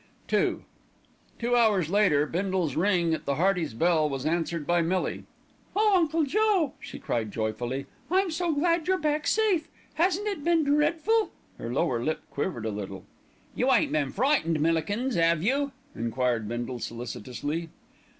II 0.33 0.65
Two 1.37 1.55
hours 1.55 1.87
later 1.91 2.25
Bindle's 2.25 2.75
ring 2.75 3.13
at 3.13 3.25
the 3.25 3.35
Heartys' 3.35 3.75
bell 3.75 4.09
was 4.09 4.25
answered 4.25 4.65
by 4.65 4.81
Millie. 4.81 5.25
"Oh, 5.75 5.93
Uncle 5.95 6.23
Joe!" 6.23 6.73
she 6.79 6.97
cried 6.97 7.29
joyfully, 7.31 7.85
"I'm 8.09 8.31
so 8.31 8.51
glad 8.51 8.87
you're 8.87 8.97
back 8.97 9.27
safe. 9.27 9.67
Hasn't 9.93 10.25
it 10.27 10.43
been 10.43 10.63
dreadful?" 10.63 11.29
Her 11.59 11.71
lower 11.71 12.03
lip 12.03 12.21
quivered 12.31 12.65
a 12.65 12.71
little. 12.71 13.05
"You 13.53 13.71
ain't 13.71 13.91
been 13.91 14.11
frightened, 14.11 14.59
Millikins, 14.59 15.17
'ave 15.17 15.45
you?" 15.45 15.71
enquired 15.93 16.47
Bindle 16.49 16.79
solicitously. 16.79 17.69